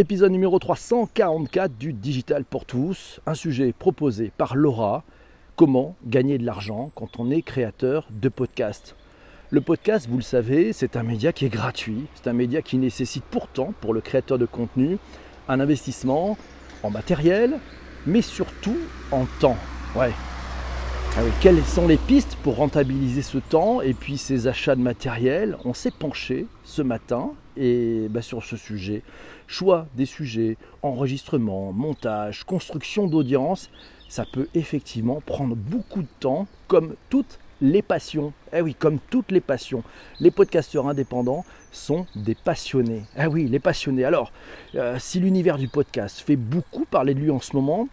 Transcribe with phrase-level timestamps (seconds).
[0.00, 5.02] épisode numéro 344 du Digital pour tous, un sujet proposé par Laura,
[5.56, 8.94] comment gagner de l'argent quand on est créateur de podcast.
[9.50, 12.78] Le podcast, vous le savez, c'est un média qui est gratuit, c'est un média qui
[12.78, 14.98] nécessite pourtant pour le créateur de contenu
[15.48, 16.38] un investissement
[16.84, 17.58] en matériel,
[18.06, 18.78] mais surtout
[19.10, 19.56] en temps.
[19.96, 20.12] Ouais,
[21.40, 25.74] quelles sont les pistes pour rentabiliser ce temps et puis ces achats de matériel On
[25.74, 29.02] s'est penché ce matin et bah, sur ce sujet.
[29.46, 33.70] Choix des sujets, enregistrement, montage, construction d'audience,
[34.08, 38.32] ça peut effectivement prendre beaucoup de temps comme toutes les passions.
[38.52, 39.82] Eh oui, comme toutes les passions.
[40.20, 43.02] Les podcasteurs indépendants sont des passionnés.
[43.18, 44.04] Eh oui, les passionnés.
[44.04, 44.30] Alors,
[44.76, 47.88] euh, si l'univers du podcast fait beaucoup parler de lui en ce moment,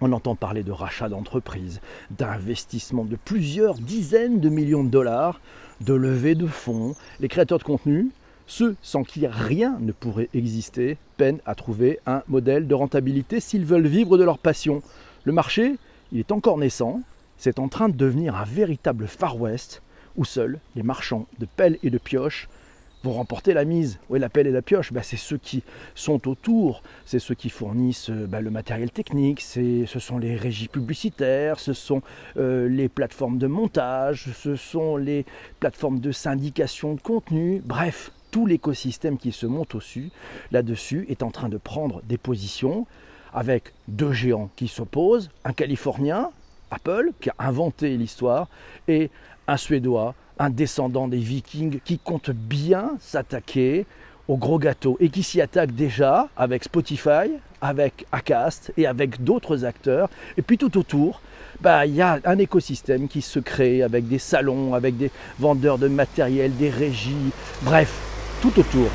[0.00, 1.80] on entend parler de rachat d'entreprises,
[2.10, 5.40] d'investissement de plusieurs dizaines de millions de dollars,
[5.80, 6.94] de levée de fonds.
[7.20, 8.10] Les créateurs de contenu,
[8.46, 13.64] ceux sans qui rien ne pourrait exister, peinent à trouver un modèle de rentabilité s'ils
[13.64, 14.82] veulent vivre de leur passion.
[15.24, 15.76] Le marché,
[16.12, 17.00] il est encore naissant,
[17.38, 19.82] c'est en train de devenir un véritable Far West
[20.16, 22.48] où seuls les marchands de pelles et de pioches
[23.04, 23.98] vont remporter la mise.
[24.08, 25.62] Oui, la pelle et la pioche, bah, c'est ceux qui
[25.94, 30.68] sont autour, c'est ceux qui fournissent euh, bah, le matériel technique, ce sont les régies
[30.68, 32.02] publicitaires, ce sont
[32.36, 35.26] euh, les plateformes de montage, ce sont les
[35.60, 40.10] plateformes de syndication de contenu, bref, tout l'écosystème qui se monte au-dessus,
[40.50, 42.86] là-dessus, est en train de prendre des positions
[43.32, 46.30] avec deux géants qui s'opposent, un Californien,
[46.70, 48.48] Apple, qui a inventé l'histoire,
[48.88, 49.10] et
[49.46, 53.86] un Suédois, un descendant des Vikings qui compte bien s'attaquer
[54.28, 59.64] au gros gâteau et qui s'y attaque déjà avec Spotify, avec Acast et avec d'autres
[59.64, 60.08] acteurs.
[60.36, 61.20] Et puis tout autour,
[61.60, 65.78] bah, il y a un écosystème qui se crée avec des salons, avec des vendeurs
[65.78, 67.92] de matériel, des régies, bref,
[68.40, 68.88] tout autour.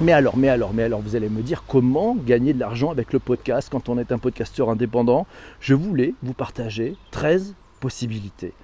[0.00, 3.12] Mais alors, mais alors, mais alors, vous allez me dire comment gagner de l'argent avec
[3.12, 5.26] le podcast quand on est un podcasteur indépendant?
[5.60, 8.54] Je voulais vous partager 13 possibilités.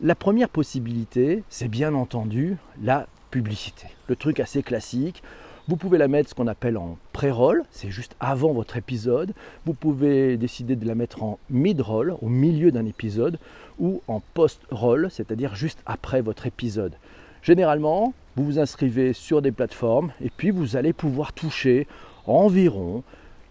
[0.00, 3.86] La première possibilité, c'est bien entendu la publicité.
[4.08, 5.22] Le truc assez classique.
[5.68, 9.32] Vous pouvez la mettre ce qu'on appelle en pré-roll, c'est juste avant votre épisode.
[9.64, 13.38] Vous pouvez décider de la mettre en mid-roll, au milieu d'un épisode,
[13.78, 16.94] ou en post-roll, c'est-à-dire juste après votre épisode.
[17.40, 21.86] Généralement, vous vous inscrivez sur des plateformes et puis vous allez pouvoir toucher
[22.26, 23.04] environ,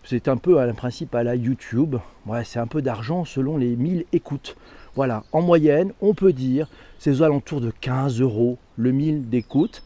[0.03, 1.95] c'est un peu un principe à la YouTube,
[2.43, 4.57] c'est un peu d'argent selon les 1000 écoutes.
[4.95, 6.67] Voilà, en moyenne, on peut dire,
[6.99, 9.81] c'est aux alentours de 15 euros le 1000 d'écoute.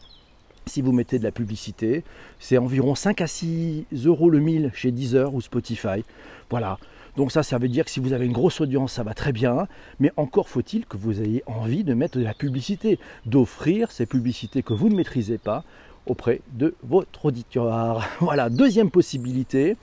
[0.66, 2.04] Si vous mettez de la publicité,
[2.38, 6.04] c'est environ 5 à 6 euros le 1000 chez Deezer ou Spotify.
[6.50, 6.78] Voilà.
[7.16, 9.32] Donc ça, ça veut dire que si vous avez une grosse audience, ça va très
[9.32, 9.66] bien.
[9.98, 14.62] Mais encore faut-il que vous ayez envie de mettre de la publicité, d'offrir ces publicités
[14.62, 15.64] que vous ne maîtrisez pas
[16.06, 18.06] auprès de votre auditoire.
[18.20, 19.76] Voilà, deuxième possibilité,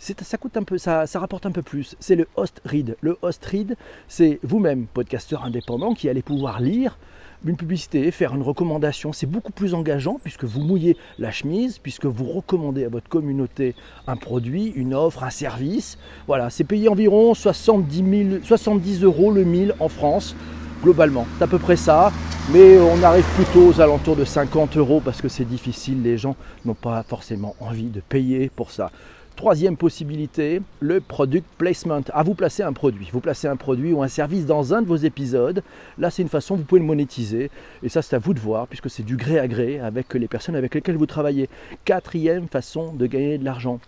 [0.00, 1.94] ça coûte un peu, ça, rapporte un peu plus.
[2.00, 2.96] C'est le host read.
[3.02, 3.76] Le host read,
[4.08, 6.98] c'est vous-même, podcasteur indépendant, qui allez pouvoir lire
[7.44, 9.12] une publicité, faire une recommandation.
[9.12, 13.74] C'est beaucoup plus engageant puisque vous mouillez la chemise, puisque vous recommandez à votre communauté
[14.06, 15.98] un produit, une offre, un service.
[16.26, 20.34] Voilà, c'est payé environ 70, 70 euros le 1000 en France
[20.82, 21.26] globalement.
[21.38, 22.10] C'est à peu près ça,
[22.52, 26.36] mais on arrive plutôt aux alentours de 50 euros parce que c'est difficile, les gens
[26.64, 28.90] n'ont pas forcément envie de payer pour ça.
[29.36, 32.02] Troisième possibilité, le product placement.
[32.12, 33.08] À vous placer un produit.
[33.10, 35.62] Vous placez un produit ou un service dans un de vos épisodes.
[35.98, 37.50] Là, c'est une façon, vous pouvez le monétiser.
[37.82, 40.28] Et ça, c'est à vous de voir, puisque c'est du gré à gré avec les
[40.28, 41.48] personnes avec lesquelles vous travaillez.
[41.86, 43.80] Quatrième façon de gagner de l'argent,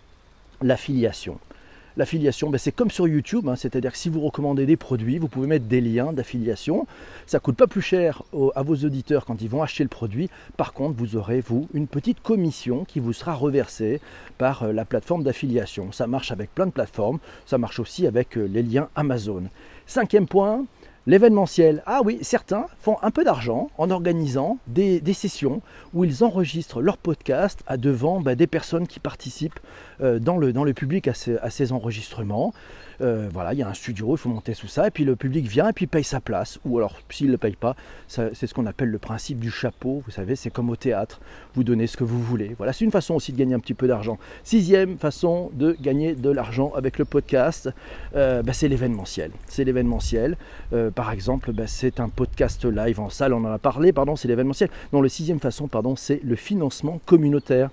[0.61, 1.37] l'affiliation.
[1.95, 5.27] L'affiliation, ben, c'est comme sur YouTube, hein, c'est-à-dire que si vous recommandez des produits, vous
[5.27, 6.87] pouvez mettre des liens d'affiliation.
[7.27, 8.23] Ça ne coûte pas plus cher
[8.55, 10.29] à vos auditeurs quand ils vont acheter le produit.
[10.57, 14.01] Par contre, vous aurez, vous, une petite commission qui vous sera reversée
[14.37, 15.91] par euh, la plateforme d'affiliation.
[15.91, 19.43] Ça marche avec plein de plateformes, ça marche aussi avec euh, les liens Amazon.
[19.85, 20.65] Cinquième point,
[21.05, 25.61] L'événementiel, ah oui, certains font un peu d'argent en organisant des, sessions
[25.93, 29.59] où ils enregistrent leur podcast à devant bah, des personnes qui participent
[29.99, 32.53] euh, dans, le, dans le public à ces enregistrements.
[33.01, 35.15] Euh, voilà, il y a un studio, il faut monter sous ça, et puis le
[35.15, 36.59] public vient et puis paye sa place.
[36.65, 37.75] Ou alors, s'il ne le paye pas,
[38.07, 40.03] c'est ce qu'on appelle le principe du chapeau.
[40.05, 41.19] Vous savez, c'est comme au théâtre,
[41.55, 42.55] vous donnez ce que vous voulez.
[42.57, 44.17] Voilà, c'est une façon aussi de gagner un petit peu d'argent.
[44.43, 47.69] Sixième façon de gagner de l'argent avec le podcast,
[48.15, 49.31] euh, bah, c'est l'événementiel.
[49.47, 50.37] C'est l'événementiel.
[50.73, 54.15] Euh, par exemple, bah, c'est un podcast live en salle, on en a parlé, pardon,
[54.15, 54.69] c'est l'événementiel.
[54.91, 57.69] Non, le sixième façon, pardon, c'est le financement communautaire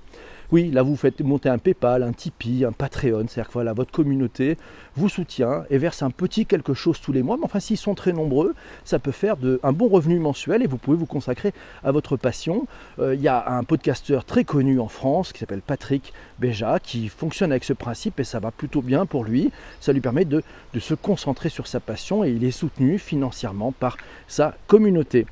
[0.52, 3.92] Oui, là vous faites monter un PayPal, un Tipeee, un Patreon, c'est-à-dire que voilà, votre
[3.92, 4.56] communauté
[4.96, 7.36] vous soutient et verse un petit quelque chose tous les mois.
[7.36, 10.76] Mais enfin, s'ils sont très nombreux, ça peut faire un bon revenu mensuel et vous
[10.76, 11.52] pouvez vous consacrer
[11.84, 12.66] à votre passion.
[12.98, 17.08] Euh, il y a un podcasteur très connu en France qui s'appelle Patrick Béja qui
[17.08, 19.52] fonctionne avec ce principe et ça va plutôt bien pour lui.
[19.78, 20.42] Ça lui permet de
[20.76, 23.96] se concentrer sur sa passion et il est soutenu financièrement par
[24.26, 25.26] sa communauté.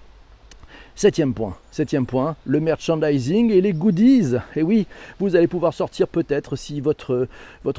[0.99, 4.35] Septième point, septième point, le merchandising et les goodies.
[4.57, 4.89] Et oui,
[5.21, 7.29] vous allez pouvoir sortir peut-être si votre,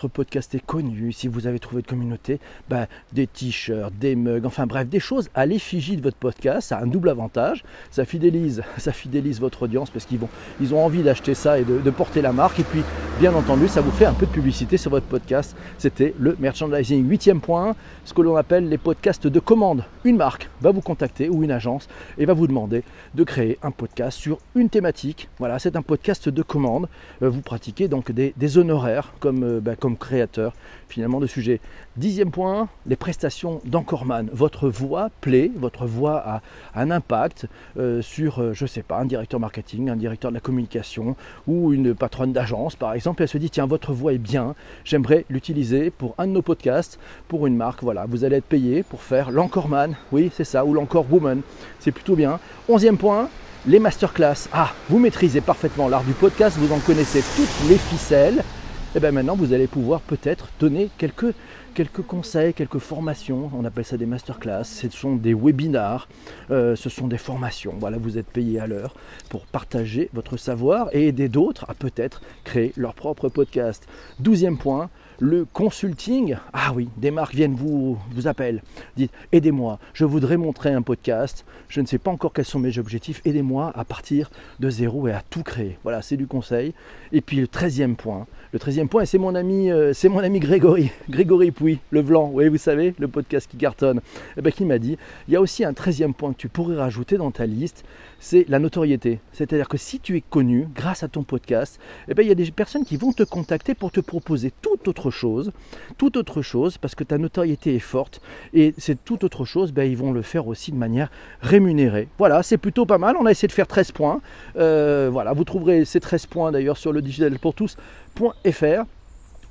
[0.08, 2.40] podcast est connu, si vous avez trouvé de communauté,
[2.70, 6.70] bah, des t-shirts, des mugs, enfin bref, des choses à l'effigie de votre podcast.
[6.70, 7.66] Ça a un double avantage.
[7.92, 8.64] Ça fidélise,
[9.42, 12.62] votre audience parce qu'ils ont envie d'acheter ça et de porter la marque.
[12.62, 12.84] Et puis,
[13.20, 15.54] bien entendu, ça vous fait un peu de publicité sur votre podcast.
[15.78, 17.06] C'était le merchandising.
[17.06, 17.76] Huitième point,
[18.06, 19.84] ce que l'on appelle les podcasts de commande.
[20.06, 22.82] Une marque va vous contacter ou une agence et va vous demander
[23.16, 25.30] de créer un podcast sur une thématique.
[25.40, 26.88] Voilà, c'est un podcast de commande.
[27.22, 30.54] Euh, vous pratiquez donc des, honoraires comme, euh, bah, comme créateur
[30.88, 31.60] finalement de sujet.
[31.98, 34.30] Dixième point, les prestations d'Encoreman.
[34.34, 36.42] Votre voix plaît, votre voix a,
[36.76, 37.46] un impact
[37.78, 41.16] euh, sur, je sais pas, un directeur marketing, un directeur de la communication
[41.48, 43.22] ou une patronne d'agence par exemple.
[43.22, 47.00] Elle se dit, tiens, votre voix est bien, j'aimerais l'utiliser pour un de nos podcasts,
[47.28, 47.84] pour une marque.
[47.84, 49.96] Voilà, vous allez être payé pour faire l'Encoreman.
[50.12, 51.42] Oui, c'est ça, ou l'Encore Woman.
[51.80, 52.40] C'est plutôt bien.
[52.68, 53.30] Onzième point,
[53.66, 54.50] les masterclass.
[54.52, 58.40] Ah, vous maîtrisez parfaitement l'art du podcast, vous en connaissez toutes les ficelles.
[58.40, 61.34] Et eh bien maintenant, vous allez pouvoir peut-être donner quelques,
[61.76, 63.50] quelques conseils, quelques formations.
[63.56, 64.66] On appelle ça des masterclass.
[64.66, 66.10] Ce sont des webinars,
[66.52, 67.76] euh, ce sont des formations.
[67.80, 68.96] Voilà, vous êtes payé à l'heure
[69.30, 73.88] pour partager votre savoir et aider d'autres à peut-être créer leur propre podcast.
[74.20, 74.90] Douzième point,
[75.20, 76.38] le consulting.
[76.54, 78.62] Ah oui, des marques viennent vous, vous appellent,
[78.96, 82.78] dites aidez-moi, je voudrais montrer un podcast, je ne sais pas encore quels sont mes
[82.78, 85.78] objectifs, aidez-moi à partir de zéro et à tout créer.
[85.84, 86.74] Voilà, c'est du conseil.
[87.12, 90.20] Et puis le treizième point, le treizième point, et c'est mon ami, euh, c'est mon
[90.20, 94.02] ami Grégory, Grégory Pouy, le blanc, oui, vous savez, le podcast qui cartonne,
[94.38, 96.78] eh ben, qui m'a dit, il y a aussi un treizième point que tu pourrais
[96.78, 97.84] rajouter dans ta liste,
[98.20, 99.20] c'est la notoriété.
[99.34, 102.36] C'est-à-dire que si tu es connu grâce à ton podcast, eh ben, il y a
[102.36, 105.52] des personnes qui vont te contacter pour te proposer toute autre chose,
[105.98, 108.22] toute autre chose, parce que ta notoriété est forte,
[108.54, 111.10] et c'est toute autre chose, ben, ils vont le faire aussi de manière
[111.42, 112.08] rémunérée.
[112.18, 114.22] Voilà, c'est plutôt pas mal, on a essayé de faire 13 points.
[114.58, 118.86] Euh, voilà, vous trouverez ces 13 points d'ailleurs sur le digital pour tous.fr.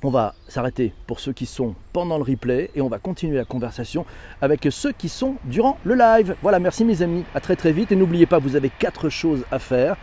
[0.01, 3.43] On va s'arrêter pour ceux qui sont pendant le replay et on va continuer la
[3.43, 4.05] conversation
[4.41, 6.37] avec ceux qui sont durant le live.
[6.41, 9.43] Voilà, merci mes amis, à très très vite et n'oubliez pas, vous avez quatre choses
[9.51, 9.97] à faire.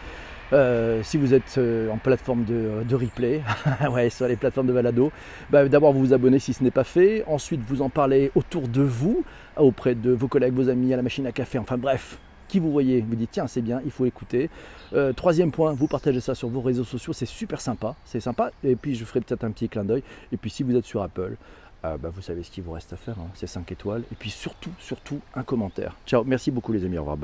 [0.52, 3.42] Euh, si vous êtes euh, en plateforme de, replay,
[3.90, 5.10] ouais, sur les plateformes de balado,
[5.50, 8.68] bah, d'abord vous vous abonnez si ce n'est pas fait, ensuite vous en parlez autour
[8.68, 9.24] de vous,
[9.56, 12.70] auprès de vos collègues, vos amis, à la machine à café, enfin bref, qui vous
[12.70, 14.50] voyez, vous dites tiens c'est bien, il faut écouter.
[14.92, 18.52] Euh, troisième point, vous partagez ça sur vos réseaux sociaux, c'est super sympa, c'est sympa.
[18.62, 20.02] Et puis je ferai peut-être un petit clin d'œil.
[20.32, 21.36] Et puis si vous êtes sur Apple,
[21.84, 23.28] euh, bah, vous savez ce qu'il vous reste à faire, hein.
[23.34, 24.02] c'est 5 étoiles.
[24.12, 25.96] Et puis surtout, surtout un commentaire.
[26.06, 27.16] Ciao, merci beaucoup les amis, au revoir.